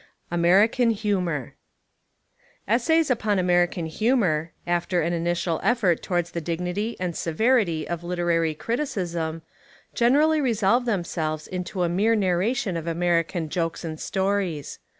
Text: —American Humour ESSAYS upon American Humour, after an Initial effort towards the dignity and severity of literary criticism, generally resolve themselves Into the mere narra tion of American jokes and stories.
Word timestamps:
—American 0.41 0.89
Humour 0.89 1.53
ESSAYS 2.67 3.11
upon 3.11 3.37
American 3.37 3.85
Humour, 3.85 4.51
after 4.65 5.01
an 5.03 5.13
Initial 5.13 5.59
effort 5.61 6.01
towards 6.01 6.31
the 6.31 6.41
dignity 6.41 6.97
and 6.99 7.15
severity 7.15 7.87
of 7.87 8.03
literary 8.03 8.55
criticism, 8.55 9.43
generally 9.93 10.41
resolve 10.41 10.85
themselves 10.85 11.47
Into 11.47 11.81
the 11.83 11.89
mere 11.89 12.15
narra 12.15 12.55
tion 12.55 12.77
of 12.77 12.87
American 12.87 13.47
jokes 13.47 13.85
and 13.85 13.99
stories. 13.99 14.79